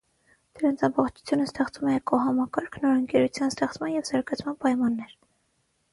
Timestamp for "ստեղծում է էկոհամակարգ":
1.49-2.79